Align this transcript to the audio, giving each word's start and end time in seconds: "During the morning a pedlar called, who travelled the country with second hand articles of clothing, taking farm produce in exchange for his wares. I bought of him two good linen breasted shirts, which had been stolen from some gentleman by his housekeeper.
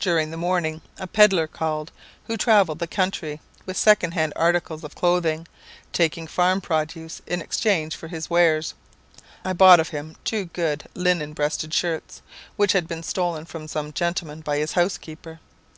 "During 0.00 0.30
the 0.30 0.38
morning 0.38 0.80
a 0.96 1.06
pedlar 1.06 1.46
called, 1.46 1.92
who 2.28 2.36
travelled 2.38 2.78
the 2.78 2.86
country 2.86 3.42
with 3.66 3.76
second 3.76 4.12
hand 4.12 4.32
articles 4.36 4.82
of 4.82 4.94
clothing, 4.94 5.46
taking 5.92 6.26
farm 6.26 6.62
produce 6.62 7.20
in 7.26 7.42
exchange 7.42 7.94
for 7.94 8.08
his 8.08 8.30
wares. 8.30 8.72
I 9.44 9.52
bought 9.52 9.80
of 9.80 9.90
him 9.90 10.16
two 10.24 10.46
good 10.46 10.84
linen 10.94 11.34
breasted 11.34 11.74
shirts, 11.74 12.22
which 12.56 12.72
had 12.72 12.88
been 12.88 13.02
stolen 13.02 13.44
from 13.44 13.68
some 13.68 13.92
gentleman 13.92 14.40
by 14.40 14.56
his 14.56 14.72
housekeeper. 14.72 15.40